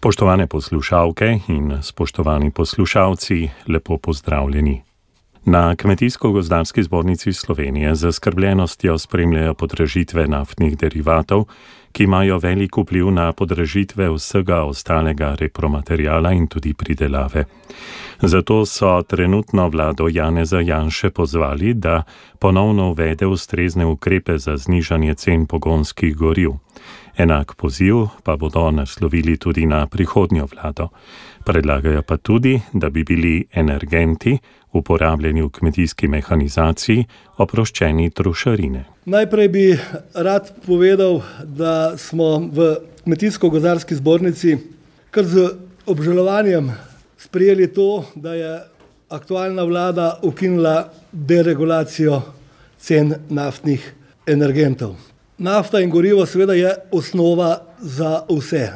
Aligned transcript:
Spoštovane 0.00 0.46
poslušalke 0.46 1.38
in 1.48 1.78
spoštovani 1.82 2.50
poslušalci, 2.50 3.48
lepo 3.68 3.98
pozdravljeni. 3.98 4.82
Na 5.44 5.76
Kmetijsko-gozdarski 5.76 6.82
zbornici 6.82 7.32
Slovenije 7.32 7.94
z 7.94 7.98
zaskrbljenostjo 7.98 8.98
spremljajo 8.98 9.54
podražitve 9.54 10.26
naftnih 10.26 10.78
derivatov, 10.78 11.44
ki 11.92 12.04
imajo 12.04 12.38
velik 12.38 12.76
vpliv 12.76 13.10
na 13.10 13.32
podražitve 13.32 14.08
vsega 14.10 14.62
ostalega 14.62 15.34
repromaterijala 15.34 16.32
in 16.32 16.46
tudi 16.46 16.74
pridelave. 16.74 17.44
Zato 18.22 18.66
so 18.66 19.02
trenutno 19.02 19.68
vlado 19.68 20.08
Janeza 20.08 20.60
Janše 20.60 21.10
pozvali, 21.10 21.74
da 21.74 22.02
ponovno 22.38 22.90
uvede 22.90 23.26
ustrezne 23.26 23.86
ukrepe 23.86 24.38
za 24.38 24.56
znižanje 24.56 25.14
cen 25.14 25.46
pogonskih 25.46 26.16
goriv. 26.16 26.50
Enak 27.20 27.54
poziv 27.54 28.06
pa 28.24 28.36
bodo 28.36 28.70
naslovili 28.70 29.36
tudi 29.36 29.66
na 29.66 29.86
prihodnjo 29.86 30.46
vlado. 30.48 30.88
Predlagajo 31.44 32.02
pa 32.02 32.16
tudi, 32.16 32.60
da 32.72 32.90
bi 32.90 33.04
bili 33.04 33.44
energenti, 33.52 34.38
uporabljeni 34.72 35.42
v 35.42 35.50
kmetijski 35.52 36.08
mehanizaciji, 36.08 37.04
oproščeni 37.36 38.10
trošarine. 38.10 38.84
Najprej 39.04 39.48
bi 39.48 39.64
rad 40.14 40.48
povedal, 40.66 41.20
da 41.44 41.98
smo 41.98 42.38
v 42.38 42.76
Kmetijsko-gozdarski 43.04 43.94
zbornici 43.96 44.56
kar 45.10 45.24
z 45.24 45.48
obžalovanjem 45.86 46.72
sprejeli 47.18 47.68
to, 47.74 48.04
da 48.14 48.34
je 48.34 48.60
aktualna 49.08 49.64
vlada 49.64 50.18
ukinila 50.22 50.88
deregulacijo 51.12 52.22
cen 52.78 53.14
naftnih 53.28 53.92
energentov. 54.26 55.09
Nafta 55.40 55.80
in 55.80 55.90
gorivo 55.90 56.26
seveda 56.26 56.52
je 56.54 56.74
osnova 56.92 57.62
za 57.80 58.22
vse. 58.28 58.68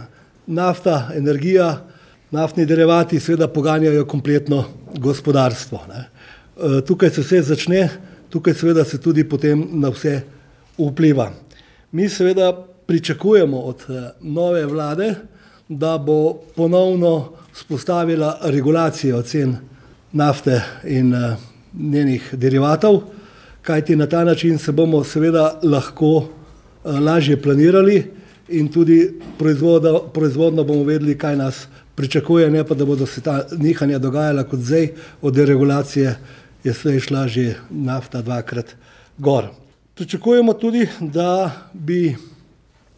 Nafta, 0.46 1.10
energija, 1.14 1.84
naftni 2.30 2.64
derivati 2.66 3.20
seveda 3.20 3.48
poganjajo 3.48 4.06
kompletno 4.06 4.64
gospodarstvo, 4.96 5.80
ne. 5.88 6.04
Tukaj 6.86 7.10
se 7.10 7.20
vse 7.20 7.42
začne, 7.42 7.88
tukaj 8.30 8.54
seveda 8.54 8.84
se 8.84 9.00
tudi 9.00 9.28
potem 9.28 9.66
na 9.72 9.90
vse 9.92 10.22
vpliva. 10.78 11.32
Mi 11.92 12.08
seveda 12.08 12.52
pričakujemo 12.86 13.60
od 13.60 13.84
nove 14.20 14.64
vlade, 14.66 15.14
da 15.68 15.98
bo 15.98 16.32
ponovno 16.56 17.32
vzpostavila 17.52 18.38
regulacijo 18.42 19.22
cen 19.22 19.56
nafte 20.12 20.62
in 20.84 21.12
njenih 21.74 22.30
derivatov, 22.32 23.02
kajti 23.62 23.96
na 23.96 24.06
ta 24.06 24.24
način 24.24 24.58
se 24.58 24.72
bomo 24.72 25.04
seveda 25.04 25.60
lahko 25.62 26.28
lažje 26.84 27.42
planirali 27.42 28.04
in 28.48 28.68
tudi 28.68 29.14
proizvoda, 29.38 29.98
proizvodnjo 30.14 30.64
bomo 30.64 30.84
vedeli, 30.84 31.18
kaj 31.18 31.36
nas 31.36 31.66
pričakuje, 31.94 32.50
ne 32.50 32.64
pa 32.64 32.74
da 32.74 32.84
bodo 32.84 33.06
se 33.06 33.20
ta 33.20 33.46
nihanja 33.58 33.98
dogajala 33.98 34.44
kot 34.44 34.60
zdaj, 34.60 34.88
od 35.22 35.34
deregulacije 35.34 36.16
je 36.64 36.74
slej 36.74 37.00
šla 37.00 37.28
že 37.28 37.54
nafta 37.70 38.22
dvakrat 38.22 38.74
gor. 39.18 39.44
Pričakujemo 39.94 40.52
tudi, 40.52 40.88
da 41.00 41.50
bi, 41.72 42.16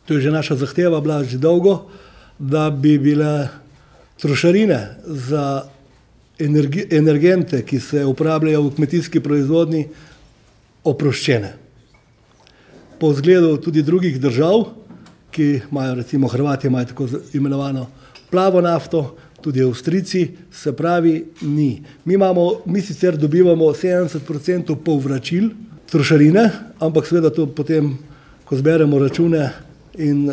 to 0.06 0.14
je 0.14 0.20
že 0.20 0.30
naša 0.30 0.56
zahteva 0.56 1.00
bila 1.00 1.24
že 1.24 1.38
dolgo, 1.38 1.86
da 2.38 2.70
bi 2.70 2.98
bile 2.98 3.48
trošarine 4.20 4.96
za 5.04 5.68
energente, 6.90 7.62
ki 7.62 7.80
se 7.80 8.04
uporabljajo 8.04 8.62
v 8.62 8.74
kmetijski 8.74 9.20
proizvodnji, 9.20 9.86
oproščene. 10.84 11.65
Po 12.98 13.12
zgledu 13.12 13.56
tudi 13.56 13.82
drugih 13.82 14.20
držav, 14.20 14.64
ki 15.30 15.60
imajo, 15.70 15.94
recimo 15.94 16.28
Hrvatje 16.28 16.68
imajo 16.68 16.84
tako 16.84 17.08
imenovano 17.32 17.86
plavo 18.30 18.60
nafto, 18.60 19.16
tudi 19.40 19.62
Avstrijci, 19.62 20.28
se 20.52 20.72
pravi, 20.72 21.24
ni. 21.40 21.82
Mi 22.04 22.14
imamo, 22.14 22.60
mi 22.66 22.80
sicer 22.80 23.16
dobivamo 23.16 23.74
sedemdeset 23.74 24.24
procentov 24.26 24.76
povračil 24.76 25.50
trošarine, 25.90 26.50
ampak 26.80 27.06
seveda 27.06 27.30
to 27.30 27.46
potem, 27.46 27.98
ko 28.44 28.56
zberemo 28.56 28.98
račune 28.98 29.50
in 29.98 30.32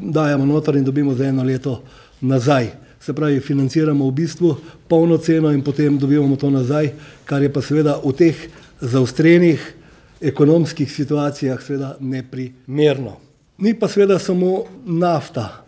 dajemo 0.00 0.46
noter 0.46 0.76
in 0.76 0.84
dobimo 0.84 1.14
za 1.14 1.26
eno 1.26 1.42
leto 1.42 1.82
nazaj. 2.20 2.68
Se 3.00 3.12
pravi, 3.12 3.40
financiramo 3.40 4.06
v 4.06 4.12
bistvu 4.12 4.56
polno 4.88 5.18
ceno 5.18 5.50
in 5.50 5.62
potem 5.62 5.98
dobivamo 5.98 6.36
to 6.36 6.50
nazaj, 6.50 6.92
kar 7.24 7.42
je 7.42 7.52
pa 7.52 7.62
seveda 7.62 7.96
v 8.04 8.12
teh 8.12 8.48
zaostrenih 8.80 9.81
ekonomskih 10.22 10.92
situacijah 10.92 11.60
seveda 11.62 11.96
neprimerno. 12.00 13.16
Ni 13.58 13.74
pa 13.78 13.88
seveda 13.88 14.18
samo 14.18 14.64
nafta 14.86 15.64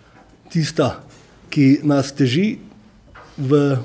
tista, 0.53 1.03
ki 1.51 1.81
nas 1.83 2.13
teži, 2.15 2.59
v 3.39 3.77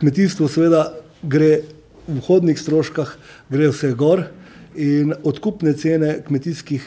kmetijstvu 0.00 0.48
seveda 0.48 0.86
gre 1.22 1.60
v 2.06 2.18
vhodnih 2.20 2.58
stroških 2.60 3.10
gre 3.52 3.68
vse 3.72 3.92
gor 3.96 4.24
in 4.76 5.14
odkupne 5.24 5.72
cene 5.76 6.18
kmetijskih 6.26 6.84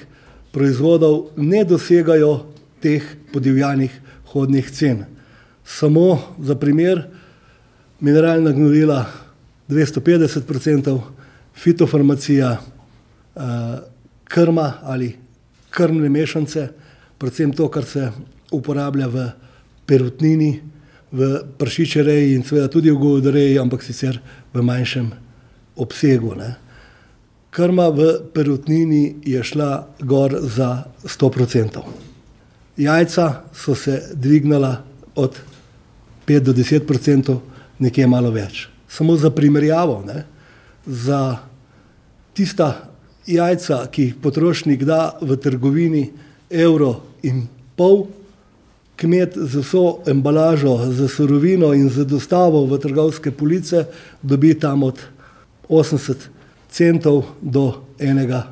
proizvodov 0.53 1.37
ne 1.37 1.63
dosegajo 1.65 2.47
teh 2.81 3.03
podivjanih 3.33 3.93
vhodnih 4.27 4.71
cen. 4.71 5.05
Samo 5.65 6.19
za 6.41 6.55
primer, 6.55 7.07
mineralna 7.99 8.51
gnojila 8.51 9.05
dvesto 9.67 10.01
petdeset 10.01 10.47
procentov, 10.47 11.01
fitofarmacija, 11.55 12.57
krma 14.23 14.73
ali 14.83 15.15
krmne 15.69 16.09
mešanice, 16.09 16.67
predvsem 17.17 17.53
to, 17.53 17.67
kar 17.69 17.85
se 17.85 18.11
uporablja 18.51 19.07
v 19.07 19.29
perutnini, 19.85 20.61
v 21.11 21.27
prašičereji 21.57 22.33
in 22.35 22.43
seveda 22.43 22.67
tudi 22.67 22.91
v 22.91 22.99
govedoreji, 22.99 23.59
ampak 23.59 23.83
sicer 23.83 24.19
v 24.53 24.63
manjšem 24.63 25.11
obsegu, 25.79 26.33
ne. 26.35 26.55
Krma 27.53 27.87
v 27.89 28.09
perutnini 28.33 29.15
je 29.25 29.43
šla 29.43 29.87
gor 30.03 30.35
za 30.41 30.83
sto 31.05 31.29
procentov. 31.29 31.87
Jajca 32.77 33.47
so 33.53 33.75
se 33.75 34.11
dvignila 34.13 34.83
od 35.15 35.39
pet 36.25 36.43
do 36.43 36.53
deset 36.53 36.85
procentov, 36.87 37.41
nekje 37.79 38.07
malo 38.07 38.29
več. 38.31 38.67
Samo 38.89 39.15
za 39.17 39.31
primerjavo, 39.31 40.03
ne, 40.05 40.25
za 40.85 41.39
tista 42.33 42.86
jajca, 43.27 43.85
ki 43.91 44.03
jih 44.03 44.15
potrošnik 44.21 44.83
da 44.87 45.17
v 45.21 45.37
trgovini 45.37 46.07
evro 46.49 47.01
in 47.23 47.45
pol, 47.75 48.07
kmet 48.97 49.35
z 49.37 49.61
vso 49.61 49.99
embalažo, 50.09 50.77
s 50.89 51.11
surovino 51.13 51.73
in 51.73 51.89
z 51.89 52.05
dostavo 52.05 52.65
v 52.65 52.79
trgovske 52.81 53.31
police 53.31 53.85
dobi 54.21 54.55
tam 54.57 54.83
od 54.83 54.97
osemdeset 55.69 56.29
centov 56.71 57.25
do 57.41 57.83
enega 57.99 58.47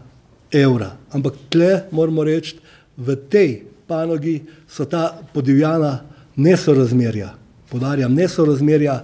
evra. 0.51 0.93
Ampak 1.11 1.33
tule 1.49 1.87
moramo 1.91 2.23
reči, 2.23 2.59
v 2.97 3.15
tej 3.29 3.63
panogi 3.87 4.43
so 4.67 4.85
ta 4.85 5.11
podivjana 5.33 5.99
nesorazmerja, 6.35 7.33
poudarjam, 7.69 8.13
nesorazmerja 8.13 9.03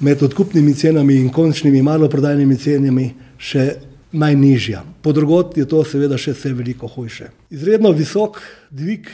med 0.00 0.22
odkupnimi 0.22 0.74
cenami 0.74 1.16
in 1.16 1.30
končnimi 1.32 1.82
maloprodajnimi 1.82 2.56
cenami 2.56 3.10
še 3.38 3.89
najnižja. 4.12 4.84
Pod 5.02 5.14
drugod 5.14 5.56
je 5.58 5.66
to 5.68 5.84
seveda 5.84 6.18
še 6.18 6.34
vse 6.34 6.52
veliko 6.54 6.88
hujše. 6.90 7.30
Izredno 7.50 7.92
visok 7.94 8.40
dvig 8.70 9.08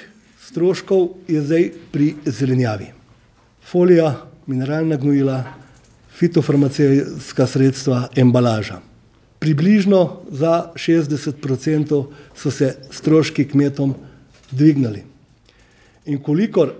stroškov 0.46 1.08
je 1.28 1.42
zdaj 1.42 1.70
pri 1.92 2.14
zelenjavi. 2.24 2.90
Folija, 3.66 4.14
mineralna 4.46 4.96
gnojila, 4.96 5.42
fitofarmacevtska 6.16 7.46
sredstva, 7.46 8.08
embalaža. 8.16 8.80
Približno 9.38 10.22
za 10.32 10.72
šestdeset 10.80 11.42
procentov 11.42 12.12
so 12.34 12.50
se 12.50 12.72
stroški 12.90 13.44
kmetom 13.52 13.94
dvignili. 14.50 15.02
In 16.06 16.22
kolikor 16.22 16.72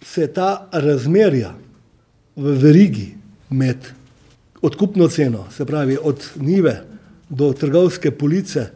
se 0.00 0.26
ta 0.32 0.68
razmerja 0.72 1.52
v 2.36 2.56
verigi 2.62 3.12
med 3.50 3.92
odkupno 4.62 5.08
ceno, 5.08 5.44
se 5.50 5.66
pravi 5.66 5.98
od 6.02 6.24
njive 6.36 6.93
do 7.34 7.52
trgovske 7.52 8.10
police, 8.10 8.66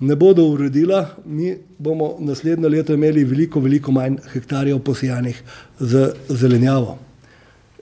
ne 0.00 0.16
bodo 0.16 0.44
uredila, 0.44 1.08
mi 1.24 1.56
bomo 1.78 2.16
naslednje 2.20 2.68
leto 2.68 2.94
imeli 2.94 3.24
veliko, 3.24 3.60
veliko 3.60 3.92
manj 3.92 4.16
hektarjev 4.32 4.78
posejanih 4.78 5.42
z 5.80 6.10
zelenjavo. 6.28 6.98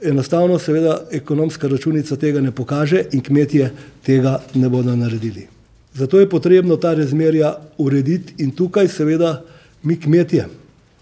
Enostavno 0.02 0.58
seveda 0.58 0.98
ekonomska 1.12 1.68
računica 1.68 2.16
tega 2.16 2.40
ne 2.40 2.50
pokaže 2.50 3.04
in 3.12 3.20
kmetje 3.20 3.70
tega 4.06 4.40
ne 4.54 4.68
bodo 4.68 4.96
naredili. 4.96 5.46
Zato 5.94 6.20
je 6.20 6.28
potrebno 6.28 6.76
ta 6.76 6.94
razmerja 6.94 7.54
urediti 7.78 8.34
in 8.38 8.50
tukaj 8.50 8.88
seveda 8.88 9.42
mi 9.82 10.00
kmetje, 10.00 10.46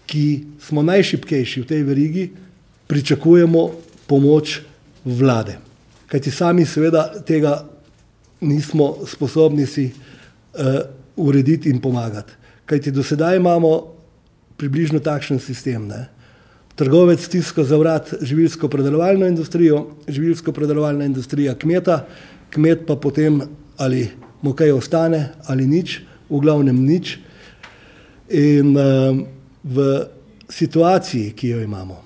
ki 0.05 0.43
smo 0.59 0.83
najšibkejši 0.83 1.61
v 1.61 1.67
tej 1.67 1.83
verigi, 1.83 2.29
pričakujemo 2.87 3.69
pomoč 4.07 4.59
vlade. 5.05 5.57
Kajti 6.07 6.31
sami 6.31 6.65
seveda 6.65 7.07
tega 7.25 7.70
nismo 8.41 8.95
sposobni 9.07 9.65
si 9.65 9.91
urediti 11.15 11.69
in 11.69 11.81
pomagati. 11.81 12.33
Kajti 12.65 12.91
do 12.91 13.03
sedaj 13.03 13.37
imamo 13.37 13.93
približno 14.57 14.99
takšen 14.99 15.39
sistem, 15.39 15.87
ne. 15.87 16.07
trgovec 16.75 17.21
stiska 17.25 17.63
za 17.63 17.77
vrat 17.77 18.13
živilsko 18.21 18.67
predelovalno 18.67 19.27
industrijo, 19.27 19.87
živilsko 20.07 20.51
predelovalna 20.51 21.05
industrija 21.05 21.55
kmeta, 21.55 22.05
kmet 22.49 22.85
pa 22.87 22.95
potem 22.95 23.41
ali 23.77 24.07
mu 24.41 24.53
kaj 24.53 24.71
ostane 24.71 25.29
ali 25.45 25.67
nič, 25.67 25.99
v 26.29 26.39
glavnem 26.39 26.77
nič. 26.85 27.17
In 28.31 28.77
uh, 28.77 29.17
v 29.63 30.07
situaciji, 30.49 31.33
ki 31.35 31.49
jo 31.49 31.59
imamo, 31.61 31.97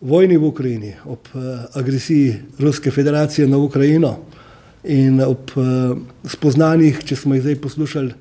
vojni 0.00 0.36
v 0.36 0.44
Ukrajini, 0.44 0.92
ob 1.04 1.32
uh, 1.32 1.64
agresiji 1.72 2.34
Ruske 2.58 2.90
federacije 2.90 3.48
na 3.48 3.56
Ukrajino 3.56 4.18
in 4.84 5.20
ob 5.20 5.52
uh, 5.56 5.96
spoznanjih, 6.24 7.04
če 7.04 7.16
smo 7.16 7.34
jih 7.34 7.42
zdaj 7.42 7.60
poslušali, 7.60 8.14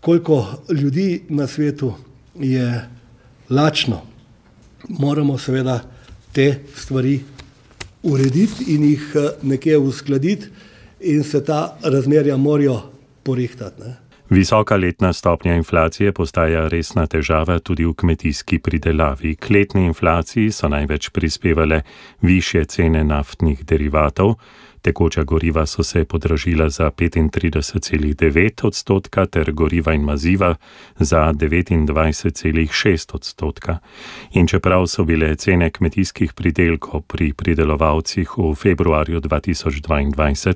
koliko 0.00 0.62
ljudi 0.70 1.22
na 1.28 1.46
svetu 1.46 1.94
je 2.38 2.66
lačno, 3.50 4.02
moramo 4.88 5.38
seveda 5.38 5.80
te 6.32 6.62
stvari 6.74 7.20
urediti 8.02 8.74
in 8.74 8.84
jih 8.90 9.10
uh, 9.14 9.30
nekje 9.42 9.78
uskladiti, 9.78 10.46
in 11.02 11.24
se 11.24 11.44
ta 11.44 11.78
razmerja 11.82 12.36
morajo 12.36 12.82
porihtati. 13.22 13.82
Ne. 13.82 13.96
Visoka 14.32 14.76
letna 14.76 15.12
stopnja 15.12 15.54
inflacije 15.54 16.12
postaja 16.12 16.68
resna 16.68 17.06
težava 17.06 17.58
tudi 17.58 17.84
v 17.84 17.92
kmetijski 17.92 18.58
pridelavi. 18.58 19.34
K 19.36 19.50
letni 19.50 19.84
inflaciji 19.84 20.50
so 20.50 20.68
največ 20.72 21.10
prispevale 21.12 21.82
više 22.22 22.64
cene 22.64 23.04
naftnih 23.04 23.64
derivatov, 23.64 24.34
Tekoča 24.82 25.22
goriva 25.22 25.66
so 25.66 25.82
se 25.82 26.04
podražila 26.04 26.68
za 26.68 26.90
35,9 26.90 28.66
odstotka, 28.66 29.26
ter 29.26 29.52
goriva 29.52 29.94
in 29.94 30.02
maziva 30.02 30.54
za 30.98 31.32
29,6 31.32 33.14
odstotka. 33.14 33.78
In 34.32 34.46
čeprav 34.46 34.86
so 34.86 35.04
bile 35.04 35.36
cene 35.36 35.70
kmetijskih 35.70 36.32
pridelkov 36.32 37.02
pri 37.02 37.32
pridelovalcih 37.32 38.38
v 38.38 38.54
februarju 38.54 39.20
2022 39.20 40.54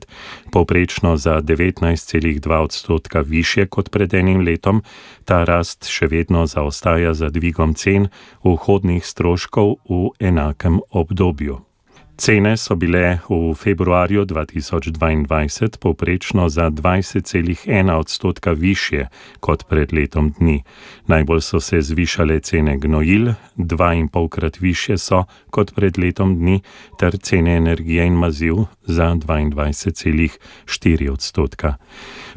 povprečno 0.52 1.16
za 1.16 1.40
19,2 1.42 2.56
odstotka 2.56 3.20
više 3.20 3.66
kot 3.66 3.90
pred 3.90 4.14
enim 4.14 4.40
letom, 4.40 4.82
ta 5.24 5.44
rast 5.44 5.86
še 5.86 6.06
vedno 6.06 6.46
zaostaja 6.46 7.14
za 7.14 7.30
dvigom 7.30 7.74
cen 7.74 8.08
vhodnih 8.42 9.06
stroškov 9.06 9.76
v 9.88 10.10
enakem 10.18 10.80
obdobju. 10.90 11.65
Cene 12.16 12.56
so 12.56 12.74
bile 12.74 13.18
v 13.28 13.54
februarju 13.54 14.24
2022 14.24 15.76
povprečno 15.76 16.48
za 16.48 16.70
20,1 16.70 17.92
odstotka 17.92 18.52
više 18.52 19.06
kot 19.40 19.68
pred 19.68 19.92
letom 19.92 20.32
dni. 20.38 20.62
Najbolj 21.06 21.40
so 21.40 21.60
se 21.60 21.80
zvišale 21.80 22.40
cene 22.40 22.78
gnojil, 22.78 23.32
dva 23.56 23.94
in 23.94 24.08
polkrat 24.08 24.60
više 24.60 24.98
so 24.98 25.24
kot 25.50 25.74
pred 25.74 25.98
letom 25.98 26.38
dni, 26.38 26.60
ter 26.98 27.18
cene 27.18 27.56
energije 27.56 28.06
in 28.06 28.14
maziv 28.14 28.54
za 28.86 29.14
22,4 29.14 31.10
odstotka. 31.10 31.74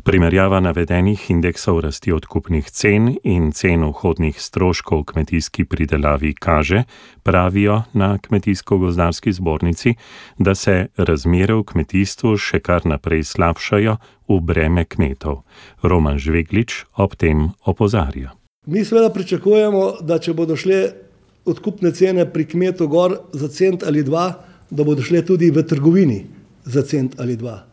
Primerjava 0.03 0.59
navedenih 0.59 1.29
indeksov 1.31 1.79
rasti 1.79 2.11
odkupnih 2.11 2.69
cen 2.71 3.15
in 3.23 3.51
cen 3.51 3.83
vhodnih 3.83 4.41
stroškov 4.41 5.01
v 5.01 5.05
kmetijski 5.13 5.65
pridelavi 5.65 6.33
kaže, 6.33 6.83
pravijo 7.23 7.83
na 7.93 8.17
kmetijsko-gozdarski 8.17 9.31
zbornici, 9.31 9.93
da 10.37 10.55
se 10.55 10.87
razmere 10.97 11.53
v 11.53 11.63
kmetijstvu 11.63 12.37
še 12.37 12.59
kar 12.59 12.85
naprej 12.85 13.23
slabšajo 13.23 13.97
v 14.29 14.39
breme 14.41 14.85
kmetov. 14.85 15.43
Roman 15.83 16.19
Žveglič 16.19 16.85
ob 16.95 17.15
tem 17.15 17.49
opozarja. 17.65 18.33
Mi 18.65 18.85
seveda 18.85 19.09
pričakujemo, 19.09 20.01
da 20.01 20.19
če 20.19 20.33
bodo 20.33 20.55
šle 20.55 20.91
odkupne 21.45 21.91
cene 21.91 22.25
pri 22.29 22.45
kmetu 22.45 22.87
gor 22.87 23.17
za 23.33 23.47
cent 23.47 23.83
ali 23.83 24.03
dva, 24.03 24.43
da 24.69 24.83
bodo 24.83 25.01
šle 25.01 25.25
tudi 25.25 25.49
v 25.51 25.63
trgovini 25.65 26.38
za 26.65 26.81
cent 26.81 27.19
ali 27.19 27.35
dva. 27.35 27.63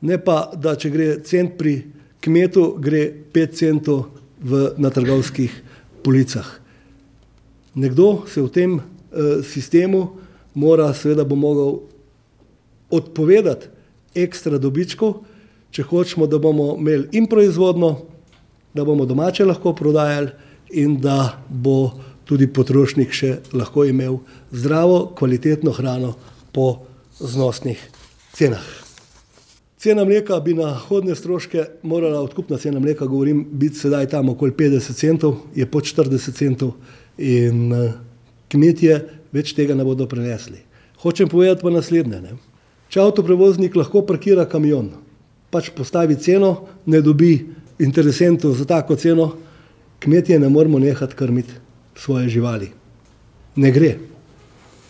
Ne 0.00 0.18
pa, 0.22 0.50
da 0.54 0.76
če 0.78 0.90
gre 0.90 1.08
cent 1.26 1.56
pri 1.58 1.80
kmetu, 2.22 2.76
gre 2.78 3.08
pet 3.32 3.56
centov 3.58 4.08
v, 4.38 4.72
na 4.78 4.90
trgovskih 4.94 5.52
policah. 6.06 6.46
Nekdo 7.78 8.24
se 8.30 8.42
v 8.42 8.50
tem 8.50 8.78
eh, 8.78 9.42
sistemu 9.42 10.18
mora, 10.54 10.90
seveda, 10.94 11.26
bo 11.26 11.38
mogel 11.38 11.80
odpovedati 12.90 13.68
ekstra 14.18 14.58
dobičkov, 14.58 15.18
če 15.70 15.84
hočemo, 15.84 16.26
da 16.26 16.38
bomo 16.40 16.72
imeli 16.78 17.10
in 17.18 17.28
proizvodno, 17.28 17.98
da 18.74 18.84
bomo 18.84 19.04
domače 19.06 19.44
lahko 19.44 19.74
prodajali 19.76 20.32
in 20.78 20.96
da 21.00 21.38
bo 21.48 21.92
tudi 22.28 22.48
potrošnik 22.48 23.12
še 23.12 23.38
lahko 23.56 23.84
imel 23.88 24.18
zdravo, 24.52 25.08
kvalitetno 25.16 25.72
hrano 25.76 26.14
po 26.52 26.86
znosnih 27.20 27.80
cenah. 28.32 28.64
Cena 29.78 30.04
mleka 30.04 30.40
bi 30.40 30.54
na 30.58 30.72
hodne 30.74 31.14
stroške 31.14 31.64
morala, 31.82 32.20
odkupna 32.20 32.58
cena 32.58 32.80
mleka, 32.80 33.06
govorim, 33.06 33.44
biti 33.50 33.78
sedaj 33.78 34.08
tam 34.10 34.28
okoli 34.28 34.52
50 34.52 34.92
centov, 34.98 35.36
je 35.54 35.66
pod 35.66 35.86
40 35.86 36.34
centov 36.34 36.72
in 37.18 37.70
kmetje 38.50 38.98
več 39.32 39.52
tega 39.54 39.76
ne 39.78 39.86
bodo 39.86 40.08
prenesli. 40.10 40.58
Hočem 40.98 41.28
povedati 41.28 41.62
pa 41.62 41.70
naslednje. 41.70 42.20
Ne? 42.20 42.34
Če 42.90 43.04
avtoprevoznik 43.04 43.76
lahko 43.78 44.02
parkira 44.02 44.48
kamion, 44.50 44.90
pač 45.52 45.70
postavi 45.76 46.16
ceno, 46.18 46.66
ne 46.86 46.98
dobi 47.04 47.36
interesentov 47.78 48.56
za 48.58 48.66
tako 48.66 48.96
ceno, 48.98 49.28
kmetje 50.02 50.40
ne 50.42 50.48
moramo 50.50 50.78
nehati 50.82 51.14
krmiti 51.14 51.54
svoje 51.94 52.28
živali. 52.28 52.72
Ne 53.56 53.70
gre. 53.70 53.94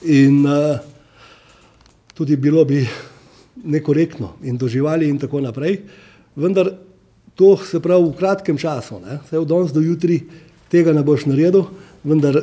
In 0.08 0.46
uh, 0.46 0.80
tudi 2.14 2.36
bilo 2.36 2.64
bi 2.64 2.86
nekorektno 3.64 4.34
in 4.42 4.58
doživali 4.58 5.08
in 5.08 5.18
tako 5.18 5.40
naprej. 5.40 5.80
Vendar 6.36 6.70
to 7.34 7.56
se 7.56 7.80
pravi 7.80 8.04
v 8.04 8.16
kratkem 8.18 8.58
času, 8.58 9.00
vse 9.24 9.38
od 9.38 9.48
danes 9.48 9.72
do 9.72 9.80
jutri 9.80 10.22
tega 10.68 10.92
ne 10.92 11.02
boš 11.02 11.26
naredil, 11.26 11.66
vendar 12.04 12.42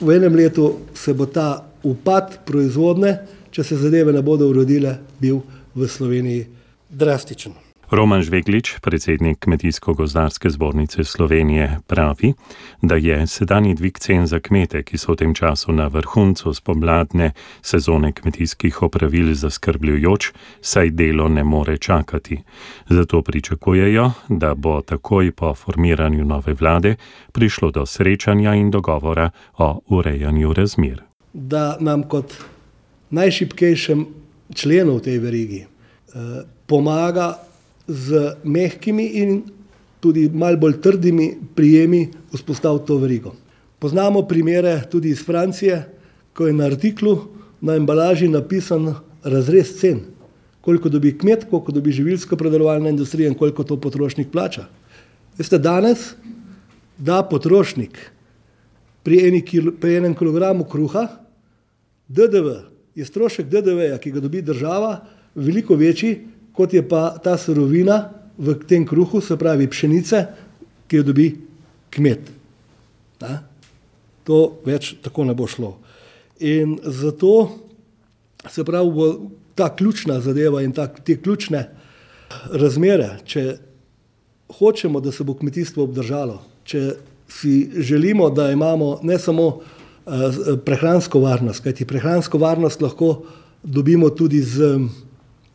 v 0.00 0.16
enem 0.16 0.34
letu 0.34 0.72
se 0.94 1.14
bo 1.14 1.26
ta 1.26 1.64
upad 1.82 2.44
proizvodne, 2.44 3.18
če 3.50 3.64
se 3.64 3.76
zadeve 3.80 4.12
ne 4.12 4.22
bodo 4.22 4.48
urodile, 4.48 4.98
bil 5.20 5.40
v 5.74 5.88
Sloveniji 5.88 6.46
drastičen. 6.90 7.65
Roman 7.90 8.22
Žveglič, 8.22 8.78
predsednik 8.82 9.38
Kmetijsko-gozdarske 9.38 10.50
zbornice 10.50 11.04
Slovenije, 11.04 11.78
pravi, 11.86 12.32
da 12.82 12.96
je 12.96 13.26
sedanji 13.26 13.74
dvig 13.74 13.98
cen 13.98 14.26
za 14.26 14.40
kmete, 14.40 14.82
ki 14.82 14.98
so 14.98 15.12
v 15.12 15.16
tem 15.16 15.34
času 15.34 15.72
na 15.72 15.86
vrhuncu 15.86 16.54
spomladne 16.54 17.30
sezone 17.62 18.12
kmetijskih 18.12 18.82
opravil 18.82 19.34
zaskrbljujoč, 19.34 20.32
saj 20.60 20.90
delo 20.90 21.28
ne 21.28 21.44
more 21.44 21.78
čakati. 21.78 22.42
Zato 22.88 23.22
pričakujejo, 23.22 24.10
da 24.28 24.54
bo 24.54 24.82
takoj 24.82 25.30
po 25.32 25.54
formiranju 25.54 26.24
nove 26.24 26.54
vlade 26.58 26.96
prišlo 27.32 27.70
do 27.70 27.86
srečanja 27.86 28.54
in 28.54 28.70
dogovora 28.70 29.30
o 29.58 29.80
urejanju 29.86 30.52
razmer. 30.52 31.02
Da 31.32 31.76
nam 31.80 32.02
kot 32.02 32.34
najšipkejšem 33.10 34.06
členu 34.54 34.96
v 34.96 35.02
tej 35.02 35.18
verigi 35.18 35.62
eh, 35.62 36.42
pomaga 36.66 37.45
z 37.88 38.36
mehkimi 38.44 39.06
in 39.22 39.42
tudi 40.00 40.28
malo 40.28 40.56
bolj 40.56 40.80
trdimi 40.80 41.34
prijemi 41.54 42.08
vzpostaviti 42.34 42.86
to 42.86 42.98
verigo. 42.98 43.34
Poznamo 43.78 44.22
primere 44.22 44.82
tudi 44.90 45.10
iz 45.10 45.24
Francije, 45.24 45.82
ko 46.32 46.46
je 46.46 46.52
na 46.52 46.64
artiklu 46.64 47.18
na 47.60 47.74
embalaži 47.74 48.28
napisan 48.28 48.94
razrez 49.22 49.72
cen, 49.80 50.00
koliko 50.60 50.88
dobi 50.88 51.14
kmet, 51.18 51.46
koliko 51.50 51.72
dobi 51.72 51.92
živilsko 51.92 52.36
predelovalna 52.36 52.88
industrija 52.88 53.28
in 53.28 53.34
koliko 53.34 53.64
to 53.64 53.80
potrošnik 53.80 54.30
plača. 54.30 54.66
Veste, 55.38 55.58
danes 55.58 56.14
da 56.98 57.22
potrošnik 57.22 57.98
pri, 59.02 59.42
kilo, 59.46 59.72
pri 59.80 59.96
enem 60.00 60.14
kilogramu 60.14 60.64
kruha, 60.64 61.06
DDV 62.08 62.54
je 62.96 63.04
strošek 63.04 63.48
DDV-ja, 63.50 63.98
ki 63.98 64.10
ga 64.14 64.20
dobi 64.20 64.42
država, 64.42 65.04
veliko 65.34 65.76
večji, 65.76 66.16
kot 66.56 66.74
je 66.74 66.82
pa 66.88 67.18
ta 67.22 67.36
surovina 67.38 68.10
v 68.38 68.54
tem 68.68 68.86
kruhu, 68.86 69.20
se 69.20 69.36
pravi 69.36 69.68
pšenice, 69.68 70.24
ki 70.88 71.00
jo 71.00 71.06
dobi 71.06 71.28
kmet. 71.92 72.30
Da? 73.20 73.40
To 74.28 74.58
več 74.66 74.94
tako 75.04 75.24
ne 75.24 75.34
bo 75.36 75.46
šlo. 75.48 75.76
In 76.44 76.76
zato 76.82 77.48
se 78.50 78.64
pravi, 78.64 78.90
bo 78.92 79.06
ta 79.56 79.70
ključna 79.72 80.20
zadeva 80.20 80.62
in 80.62 80.72
ta, 80.76 80.86
te 80.86 81.16
ključne 81.16 81.64
razmere, 82.52 83.16
če 83.24 83.56
hočemo, 84.58 85.00
da 85.00 85.12
se 85.12 85.24
bo 85.24 85.34
kmetijstvo 85.34 85.86
obdržalo, 85.86 86.40
če 86.68 86.96
si 87.28 87.70
želimo, 87.82 88.28
da 88.30 88.50
imamo 88.52 88.98
ne 89.02 89.18
samo 89.18 89.46
uh, 89.46 89.62
prehransko 90.64 91.20
varnost, 91.20 91.64
kajti 91.64 91.86
prehransko 91.88 92.38
varnost 92.38 92.82
lahko 92.82 93.24
dobimo 93.62 94.10
tudi 94.10 94.42
z 94.42 94.76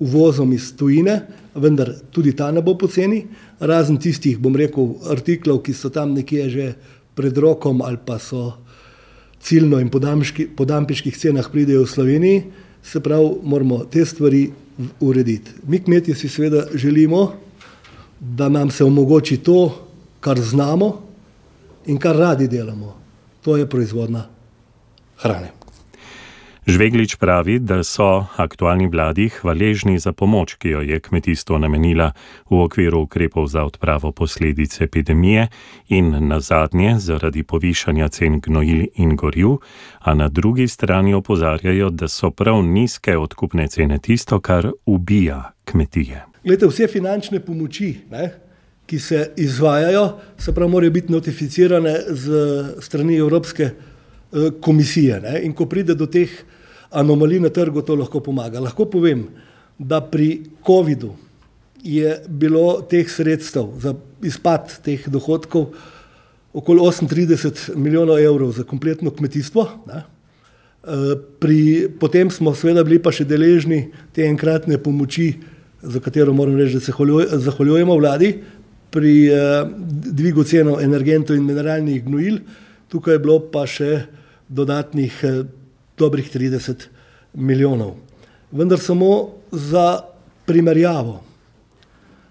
uvozom 0.01 0.53
iz 0.53 0.71
tujine, 0.75 1.19
vendar 1.55 1.93
tudi 2.11 2.33
ta 2.35 2.49
ne 2.51 2.63
bo 2.65 2.73
poceni, 2.77 3.21
razen 3.59 3.99
tistih, 4.01 4.39
bom 4.41 4.55
rekel, 4.57 4.95
artiklov, 5.13 5.61
ki 5.65 5.75
so 5.77 5.93
tam 5.93 6.15
nekje 6.17 6.49
že 6.49 6.73
pred 7.15 7.37
rokom 7.37 7.83
ali 7.85 7.99
pa 8.05 8.17
so 8.19 8.57
ciljno 9.41 9.79
in 9.81 9.89
po 9.89 10.65
dampiških 10.65 11.17
cenah 11.17 11.49
pridejo 11.51 11.85
v 11.85 11.89
Sloveniji, 11.89 12.43
se 12.83 12.99
pravi, 12.99 13.29
moramo 13.43 13.85
te 13.85 14.05
stvari 14.05 14.49
urediti. 14.99 15.51
Mi 15.67 15.79
kmetje 15.79 16.15
si 16.15 16.29
seveda 16.29 16.65
želimo, 16.73 17.33
da 18.19 18.49
nam 18.49 18.71
se 18.71 18.83
omogoči 18.83 19.37
to, 19.37 19.87
kar 20.19 20.39
znamo 20.39 21.01
in 21.85 21.97
kar 21.97 22.15
radi 22.15 22.47
delamo. 22.47 22.95
To 23.41 23.57
je 23.57 23.69
proizvodna 23.69 24.27
hrane. 25.17 25.60
Žveglič 26.65 27.15
pravi, 27.15 27.59
da 27.59 27.83
so 27.83 28.25
aktualni 28.37 28.85
vladi 28.87 29.29
hvaležni 29.29 29.99
za 29.99 30.13
pomoč, 30.13 30.53
ki 30.61 30.69
jo 30.69 30.81
je 30.81 30.99
kmetijstvo 30.99 31.57
namenila 31.57 32.11
v 32.49 32.61
okviru 32.61 33.01
ukrepov 33.01 33.47
za 33.47 33.65
odpravo 33.65 34.11
posledic 34.11 34.81
epidemije 34.81 35.47
in 35.89 36.27
na 36.27 36.39
zadnje 36.39 36.99
zaradi 36.99 37.43
povišanja 37.43 38.07
cen 38.07 38.39
gnojil 38.39 38.85
in 38.95 39.15
goril, 39.15 39.57
a 39.99 40.13
na 40.13 40.27
drugi 40.29 40.67
strani 40.67 41.13
opozarjajo, 41.13 41.89
da 41.89 42.07
so 42.07 42.29
prav 42.29 42.61
nizke 42.63 43.17
odkupne 43.17 43.67
cene 43.67 43.99
tisto, 43.99 44.39
kar 44.39 44.71
ubija 44.85 45.51
kmetije. 45.65 46.25
Glede, 46.43 46.67
vse 46.67 46.87
finančne 46.87 47.39
pomoči, 47.39 47.95
ne, 48.11 48.29
ki 48.85 48.99
se 48.99 49.31
izvajajo, 49.37 50.19
se 50.37 50.53
pravi, 50.53 50.71
morajo 50.71 50.91
biti 50.91 51.11
notificirane 51.11 51.95
z 52.07 52.33
strani 52.81 53.17
Evropske 53.17 53.63
eh, 53.63 53.90
komisije. 54.61 55.19
Ne, 55.21 55.41
in 55.45 55.53
ko 55.53 55.65
pride 55.65 55.95
do 55.95 56.05
teh 56.05 56.29
anomalij 56.91 57.39
na 57.39 57.49
trgu, 57.49 57.81
to 57.81 57.95
lahko 57.95 58.19
pomaga. 58.19 58.59
Lahko 58.59 58.85
povem, 58.85 59.25
da 59.79 60.01
pri 60.01 60.43
COVID-u 60.65 61.15
je 61.83 62.19
bilo 62.27 62.81
teh 62.89 63.09
sredstev 63.09 63.73
za 63.81 63.95
izpad 64.23 64.69
teh 64.85 65.07
dohodkov 65.09 65.71
okoli 66.53 66.79
38 66.79 67.75
milijonov 67.75 68.19
evrov 68.19 68.51
za 68.51 68.63
kompletno 68.63 69.11
kmetijstvo. 69.11 69.67
Ne. 69.87 70.03
Eh, 70.81 71.15
pri, 71.39 71.89
potem 71.99 72.31
smo 72.31 72.55
seveda 72.55 72.83
bili 72.83 72.99
pa 72.99 73.11
še 73.13 73.25
deležni 73.25 73.91
te 74.13 74.25
enkratne 74.25 74.79
pomoči, 74.81 75.35
za 75.81 75.99
katero 76.01 76.33
moram 76.33 76.57
reči, 76.57 76.77
da 76.77 76.81
se 76.81 76.93
zahvaljujemo 77.45 77.95
vladi, 77.97 78.33
pri 78.91 79.13
eh, 79.29 79.37
dvigu 79.87 80.43
ceno 80.43 80.79
energentov 80.81 81.37
in 81.37 81.45
mineralnih 81.45 82.03
gnojil, 82.05 82.41
tukaj 82.89 83.15
je 83.15 83.19
bilo 83.23 83.39
pa 83.53 83.63
še 83.69 84.20
dodatnih 84.51 85.19
eh, 85.23 85.43
dobrih 85.97 86.27
30 86.35 86.87
milijonov. 87.33 87.95
Vendar 88.51 88.79
samo 88.79 89.29
za 89.51 90.01
primerjavo. 90.45 91.23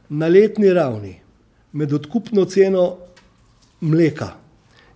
Na 0.09 0.29
letni 0.29 0.73
ravni 0.73 1.15
med 1.73 1.93
odkupno 1.93 2.45
ceno 2.45 2.97
mleka 3.81 4.35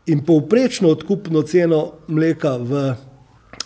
in 0.06 0.24
povprečno 0.24 0.88
odkupno 0.88 1.42
ceno 1.42 1.92
mleka 2.08 2.56
v 2.56 2.94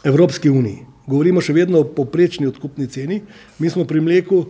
Evropski 0.05 0.51
uniji, 0.51 0.85
govorimo 1.07 1.41
še 1.43 1.57
vedno 1.57 1.81
o 1.81 1.89
povprečni 1.89 2.47
odkupni 2.47 2.87
ceni, 2.87 3.23
mi 3.59 3.71
smo 3.71 3.87
pri 3.89 4.01
mleku 4.01 4.45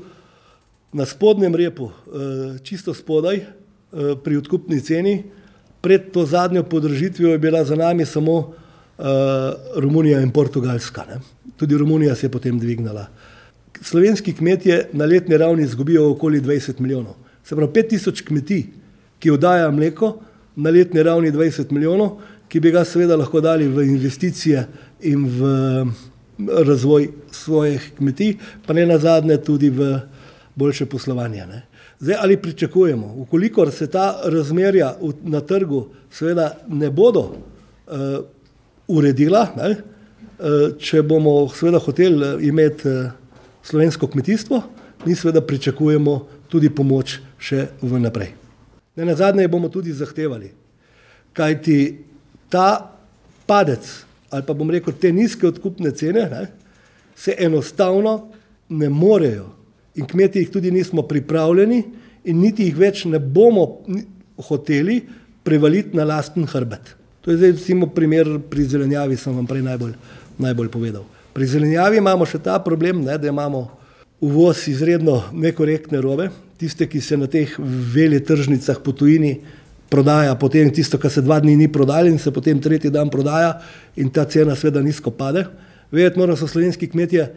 na 0.93 1.07
spodnjem 1.07 1.55
repu, 1.55 1.88
eh, 1.88 2.59
čisto 2.62 2.95
spodaj, 2.95 3.37
eh, 3.37 3.47
pri 4.25 4.37
odkupni 4.37 4.81
ceni, 4.81 5.23
pred 5.81 6.11
to 6.12 6.27
zadnjo 6.27 6.62
podržitvijo 6.62 7.33
je 7.33 7.38
bila 7.38 7.65
za 7.65 7.77
nami 7.77 8.05
samo 8.05 8.53
uh, 8.99 9.05
Romunija 9.76 10.21
in 10.21 10.31
Portugalska. 10.31 11.05
Ne. 11.09 11.21
Tudi 11.57 11.78
Romunija 11.78 12.14
se 12.14 12.26
je 12.26 12.31
potem 12.31 12.59
dvignila. 12.59 13.07
Slovenski 13.83 14.33
kmetje 14.33 14.88
na 14.93 15.05
letni 15.05 15.37
ravni 15.38 15.62
izgubijo 15.62 16.11
okoli 16.11 16.40
20 16.40 16.81
milijonov. 16.81 17.14
Se 17.45 17.57
pravi, 17.57 17.73
5000 17.73 18.25
kmetij, 18.25 18.64
ki 19.19 19.31
oddaja 19.31 19.71
mleko, 19.71 20.19
na 20.57 20.71
letni 20.71 21.02
ravni 21.02 21.33
20 21.33 21.73
milijonov, 21.73 22.19
ki 22.49 22.61
bi 22.61 22.71
ga 22.71 22.85
seveda 22.85 23.17
lahko 23.17 23.40
dali 23.40 23.69
v 23.69 23.85
investicije 23.87 24.67
in 25.07 25.26
v 25.26 25.50
razvoj 26.67 27.09
svojih 27.31 27.93
kmetij, 27.99 28.37
pa 28.67 28.75
ne 28.75 28.87
na 28.87 28.99
zadnje 28.99 29.37
tudi 29.45 29.71
v 29.71 29.99
boljše 30.55 30.87
poslovanje. 30.87 31.47
Ne. 31.47 31.62
Zdaj, 32.00 32.17
ali 32.21 32.37
pričakujemo, 32.37 33.14
ukolikor 33.17 33.71
se 33.71 33.87
ta 33.87 34.21
razmerja 34.25 34.97
na 35.23 35.40
trgu 35.40 35.87
seveda 36.11 36.57
ne 36.69 36.90
bodo 36.90 37.21
uh, 37.21 38.25
uredila, 38.88 39.45
ne, 39.57 39.71
uh, 39.75 40.57
če 40.80 41.02
bomo 41.07 41.40
seveda 41.52 41.80
hoteli 41.83 42.25
eh, 42.25 42.42
imeti 42.49 42.88
uh, 42.88 43.11
slovensko 43.62 44.09
kmetijstvo, 44.09 44.62
mi 45.07 45.14
seveda 45.14 45.42
pričakujemo 45.45 46.18
tudi 46.49 46.71
pomoč 46.71 47.18
še 47.38 47.68
vnaprej. 47.83 48.33
Ne 48.97 49.07
na 49.07 49.14
zadnje 49.14 49.49
bomo 49.49 49.68
tudi 49.71 49.92
zahtevali, 49.95 50.50
kajti 51.37 51.78
ta 52.50 52.97
padec 53.47 53.87
ali 54.30 54.45
pa 54.45 54.52
bom 54.52 54.71
rekel 54.71 54.92
te 55.00 55.12
nizke 55.12 55.47
odkupne 55.49 55.90
cene 55.97 56.26
ne, 56.28 56.42
se 57.16 57.35
enostavno 57.38 58.28
ne 58.68 58.88
morejo 58.88 59.47
in 59.97 60.07
kmeti 60.07 60.42
jih 60.42 60.50
tudi 60.52 60.71
nismo 60.71 61.02
pripravljeni 61.09 61.78
in 62.28 62.40
niti 62.40 62.68
jih 62.68 62.76
več 62.76 63.04
ne 63.09 63.18
bomo 63.18 63.64
hoteli 64.50 65.00
prevaliti 65.42 65.97
na 65.97 66.04
lasten 66.04 66.47
hrbet. 66.47 66.98
To 67.21 67.31
je 67.31 67.37
zdaj 67.37 67.53
recimo 67.53 67.87
primer 67.87 68.29
pri 68.51 68.65
zelenjavi, 68.65 69.17
sem 69.17 69.35
vam 69.35 69.47
prej 69.47 69.63
najbolj, 69.67 69.95
najbolj 70.39 70.71
povedal. 70.73 71.05
Pri 71.35 71.47
zelenjavi 71.47 71.99
imamo 71.99 72.27
še 72.27 72.41
ta 72.43 72.59
problem, 72.63 73.03
ne, 73.05 73.19
da 73.19 73.29
imamo 73.29 73.67
uvoz 74.21 74.65
izredno 74.69 75.23
nekorektne 75.33 76.01
robe, 76.03 76.31
tiste, 76.59 76.89
ki 76.91 77.01
se 77.01 77.17
na 77.17 77.29
teh 77.31 77.53
velikih 77.59 78.27
tržnicah 78.27 78.81
po 78.83 78.93
tujini 78.93 79.39
prodaja, 79.89 80.35
potem 80.39 80.71
tisto, 80.75 80.99
kar 80.99 81.11
se 81.11 81.23
dva 81.23 81.39
dni 81.41 81.57
ni 81.57 81.69
prodali 81.71 82.11
in 82.11 82.19
se 82.19 82.33
potem 82.35 82.59
tretji 82.61 82.91
dan 82.91 83.11
prodaja 83.11 83.61
in 83.97 84.11
ta 84.11 84.25
cena 84.25 84.57
seveda 84.57 84.83
nizko 84.83 85.11
pade. 85.15 85.47
Vedeti 85.91 86.19
moramo, 86.19 86.37
da 86.37 86.41
so 86.41 86.51
slovenski 86.51 86.91
kmetje 86.91 87.29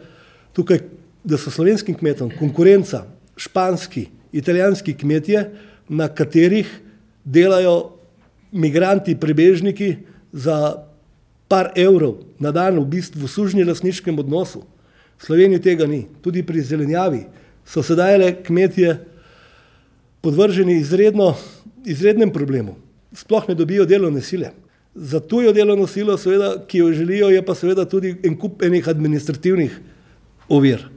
tukaj 0.52 0.82
da 1.24 1.38
so 1.38 1.50
slovenskim 1.50 1.94
kmetom 1.94 2.30
konkurenca 2.38 3.04
španski, 3.36 4.06
italijanski 4.32 4.94
kmetje, 4.94 5.50
na 5.88 6.08
katerih 6.08 6.68
delajo 7.24 7.92
migranti, 8.52 9.16
prebežniki 9.16 9.96
za 10.32 10.84
par 11.48 11.72
evrov 11.76 12.24
na 12.40 12.52
dan 12.52 12.78
v 12.80 12.86
bistvu 12.88 13.24
v 13.24 13.28
sužnji 13.28 13.64
lasniškem 13.64 14.18
odnosu. 14.18 14.64
V 15.20 15.22
Sloveniji 15.24 15.60
tega 15.60 15.86
ni. 15.86 16.06
Tudi 16.24 16.42
pri 16.42 16.64
zelenjavi 16.64 17.26
so 17.64 17.82
sedaj 17.82 18.18
le 18.18 18.30
kmetje 18.42 18.96
podvrženi 20.22 20.80
izredno, 20.80 21.34
izrednem 21.84 22.32
problemu. 22.32 22.76
Sploh 23.12 23.48
ne 23.48 23.54
dobijo 23.54 23.84
delovne 23.84 24.22
sile. 24.22 24.52
Za 24.94 25.20
tujo 25.20 25.52
delovno 25.52 25.86
silo, 25.86 26.16
seveda, 26.20 26.56
ki 26.68 26.78
jo 26.78 26.92
želijo, 26.92 27.30
je 27.32 27.44
pa 27.44 27.54
seveda 27.54 27.84
tudi 27.88 28.16
en 28.24 28.36
kup 28.38 28.62
enih 28.62 28.88
administrativnih 28.88 29.78
ovir. 30.48 30.88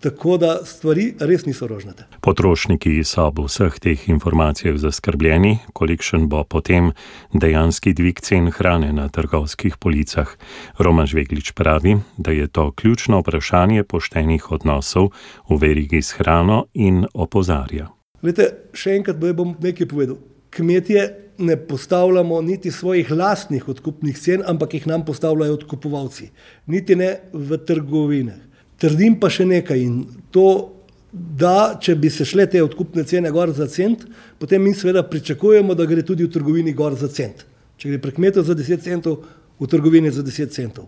Tako 0.00 0.36
da 0.38 0.60
stvari 0.64 1.14
res 1.18 1.42
niso 1.46 1.66
rožnate. 1.66 2.04
Potrošniki 2.22 3.02
so 3.04 3.24
ob 3.26 3.40
vseh 3.48 3.74
teh 3.82 4.08
informacijah 4.08 4.76
zaskrbljeni, 4.78 5.58
kolikšen 5.74 6.28
bo 6.30 6.44
potem 6.44 6.92
dejanski 7.34 7.94
dvig 7.98 8.22
cen 8.22 8.52
hrane 8.54 8.92
na 8.92 9.08
trgovskih 9.08 9.76
policah. 9.76 10.30
Roman 10.78 11.06
Žveglič 11.06 11.52
pravi, 11.52 11.96
da 12.16 12.30
je 12.30 12.46
to 12.46 12.70
ključno 12.72 13.20
vprašanje 13.20 13.82
poštenih 13.84 14.50
odnosov 14.52 15.10
v 15.50 15.58
verigi 15.58 16.02
s 16.02 16.14
hrano 16.14 16.66
in 16.74 17.04
opozarja. 17.14 17.90
Lete, 18.22 18.52
še 18.74 18.94
enkrat 19.00 19.18
bom 19.18 19.56
nekaj 19.58 19.90
povedal. 19.90 20.22
Kmetje 20.54 21.28
ne 21.38 21.56
postavljamo 21.56 22.40
niti 22.42 22.70
svojih 22.70 23.10
lastnih 23.10 23.68
odkupnih 23.68 24.18
cen, 24.18 24.42
ampak 24.46 24.74
jih 24.74 24.86
nam 24.86 25.04
postavljajo 25.04 25.58
odkupovalci, 25.58 26.30
niti 26.66 26.96
ne 26.96 27.16
v 27.32 27.58
trgovinah. 27.66 28.47
Trdim 28.78 29.18
pa 29.18 29.30
še 29.32 29.46
nekaj 29.48 29.80
in 29.82 30.02
to, 30.30 30.74
da 31.12 31.78
če 31.80 31.96
bi 31.98 32.10
se 32.12 32.26
šle 32.28 32.46
te 32.46 32.62
odkupne 32.62 33.02
cene 33.08 33.30
gor 33.34 33.50
za 33.56 33.66
cent, 33.70 34.04
potem 34.38 34.62
mi 34.62 34.74
seveda 34.76 35.02
pričakujemo, 35.02 35.74
da 35.74 35.86
gre 35.88 36.04
tudi 36.06 36.26
v 36.26 36.32
trgovini 36.32 36.74
gor 36.76 36.94
za 36.98 37.08
cent. 37.08 37.46
Če 37.78 37.94
gre 37.94 38.00
prek 38.02 38.18
kmetov 38.18 38.46
za 38.46 38.54
10 38.58 38.84
centov, 38.84 39.22
v 39.58 39.66
trgovini 39.70 40.12
za 40.14 40.22
10 40.22 40.54
centov. 40.54 40.86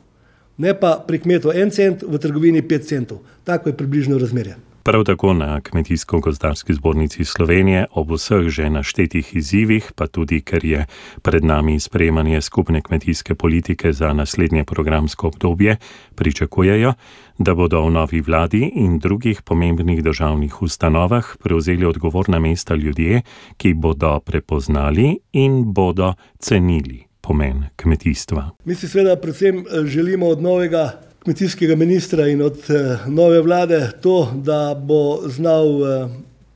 Ne 0.61 0.75
pa 0.77 0.99
prek 1.07 1.25
kmetov 1.25 1.57
1 1.57 1.73
cent, 1.75 2.05
v 2.07 2.21
trgovini 2.21 2.63
5 2.63 2.87
centov. 2.87 3.25
Tako 3.49 3.73
je 3.73 3.79
približno 3.81 4.19
razmerje. 4.21 4.59
Prav 4.91 5.05
tako 5.05 5.33
na 5.33 5.61
Kmetijsko-gozdarski 5.61 6.75
zbornici 6.75 7.25
Slovenije 7.25 7.87
ob 7.95 8.11
vseh 8.11 8.49
že 8.49 8.71
naštetih 8.71 9.37
izzivih, 9.37 9.93
pa 9.95 10.07
tudi 10.07 10.41
ker 10.41 10.65
je 10.65 10.87
pred 11.23 11.45
nami 11.45 11.81
sprejemanje 11.81 12.41
skupne 12.41 12.83
kmetijske 12.83 13.35
politike 13.35 13.93
za 13.93 14.13
naslednje 14.13 14.65
programsko 14.65 15.27
obdobje, 15.27 15.77
pričakujejo, 16.15 16.93
da 17.39 17.55
bodo 17.55 17.85
v 17.87 17.91
novi 17.91 18.21
vladi 18.21 18.73
in 18.75 18.99
drugih 18.99 19.43
pomembnih 19.43 20.03
državnih 20.03 20.63
ustanovah 20.63 21.37
prevzeli 21.43 21.87
odgovorna 21.87 22.39
mesta 22.39 22.75
ljudje, 22.75 23.23
ki 23.57 23.75
bodo 23.75 24.21
prepoznali 24.21 25.19
in 25.33 25.73
bodo 25.73 26.15
cenili 26.39 27.05
pomen 27.21 27.65
kmetijstva. 27.77 28.51
Mi 28.65 28.75
si 28.75 28.89
seveda 28.89 29.17
predvsem 29.17 29.59
eh, 29.59 29.87
želimo 29.87 30.27
od 30.27 30.43
novega 30.43 31.10
kmetijskega 31.25 31.77
ministra 31.77 32.29
in 32.29 32.43
od 32.43 32.59
eh, 32.71 32.99
nove 33.09 33.41
vlade 33.41 33.91
to, 34.03 34.33
da 34.45 34.75
bo 34.75 35.29
znal 35.29 35.67
eh, 35.67 36.09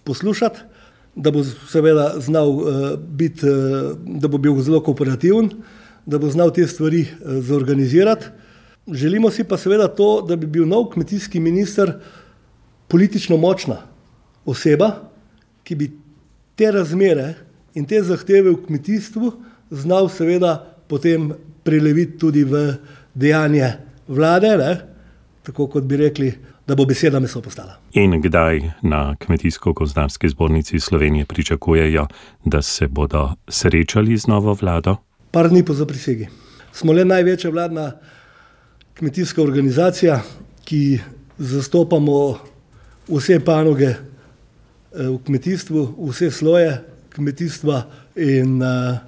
poslušati, 0.04 0.61
da 1.16 1.30
bo 1.30 1.44
seveda 1.44 2.14
znal 2.18 2.50
biti, 2.99 3.47
da 4.18 4.28
bo 4.28 4.38
bil 4.38 4.56
zelo 4.62 4.80
kooperativen, 4.83 5.50
da 6.06 6.18
bo 6.18 6.26
znal 6.30 6.50
te 6.50 6.66
stvari 6.66 7.06
zorganizirati. 7.23 8.26
Želimo 8.92 9.30
si 9.30 9.44
pa 9.44 9.56
seveda 9.56 9.88
to, 9.88 10.25
da 10.28 10.37
bi 10.37 10.47
bil 10.47 10.66
nov 10.66 10.88
kmetijski 10.90 11.40
minister 11.40 11.92
politično 12.88 13.37
močna 13.37 13.76
oseba, 14.44 14.90
ki 15.62 15.75
bi 15.75 15.90
te 16.54 16.71
razmere 16.71 17.35
in 17.75 17.87
te 17.87 18.02
zahteve 18.02 18.50
v 18.50 18.61
kmetijstvu 18.66 19.33
znal 19.71 20.09
seveda 20.09 20.76
potem 20.88 21.33
preleviti 21.64 22.18
tudi 22.18 22.44
v 22.44 22.75
dejanje 23.14 23.73
vlade, 24.08 24.56
ne? 24.58 24.80
tako 25.44 25.66
kot 25.68 25.84
bi 25.84 25.96
rekli, 25.96 26.30
da 26.66 26.75
bo 26.75 26.87
beseda 26.88 27.20
meso 27.20 27.40
postala. 27.44 27.76
In 27.92 28.16
kdaj 28.23 28.61
na 28.82 29.16
Kmetijsko-gozdarski 29.20 30.28
zbornici 30.28 30.80
Slovenije 30.80 31.25
pričakujejo, 31.25 32.06
da 32.44 32.62
se 32.62 32.88
bodo 32.88 33.32
srečali 33.49 34.16
z 34.16 34.26
novo 34.26 34.54
vlado? 34.61 34.96
Par 35.30 35.49
dni 35.49 35.64
po 35.64 35.75
zaprisegi. 35.75 36.28
Smo 36.73 36.92
le 36.92 37.04
največja 37.04 37.50
vladna 37.50 37.92
kmetijska 38.94 39.42
organizacija, 39.42 40.20
ki 40.64 40.99
zastopamo 41.38 42.38
vse 43.08 43.40
panoge 43.44 43.90
eh, 43.90 43.99
v 44.92 45.18
kmetijstvu, 45.26 46.08
vse 46.08 46.30
sloje 46.30 46.80
kmetijstva 47.14 47.82
in 48.16 48.62
uh, 48.62 48.99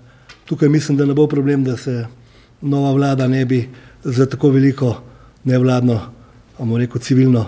tukaj 0.44 0.68
mislim, 0.68 0.98
da 0.98 1.06
ne 1.06 1.14
bo 1.14 1.26
problem, 1.26 1.64
da 1.64 1.76
se 1.76 2.06
nova 2.60 2.92
vlada 2.92 3.28
ne 3.28 3.44
bi 3.44 3.68
za 4.06 4.26
tako 4.26 4.50
veliko 4.50 5.02
nevladno, 5.44 6.00
bomo 6.58 6.78
rekel, 6.78 7.00
civilno 7.00 7.44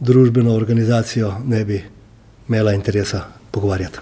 družbeno 0.00 0.54
organizacijo 0.54 1.34
ne 1.44 1.64
bi 1.64 1.82
imela 2.48 2.72
interesa 2.72 3.24
pogovarjati. 3.50 3.98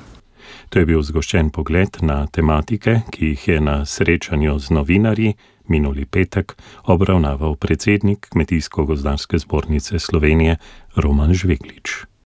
To 0.69 0.79
je 0.79 0.87
bil 0.87 1.03
zgoščen 1.03 1.51
pogled 1.51 1.99
na 2.01 2.27
tematike, 2.27 3.01
ki 3.11 3.33
jih 3.33 3.49
je 3.49 3.61
na 3.61 3.85
srečanju 3.85 4.59
z 4.59 4.71
novinarji 4.71 5.35
minuli 5.71 6.05
petek 6.05 6.57
obravnaval 6.85 7.57
predsednik 7.57 8.29
Kmetijsko-gozdarske 8.31 9.39
zbornice 9.39 9.99
Slovenije 9.99 10.57
Roman 10.97 11.35
Žveglič. 11.35 12.10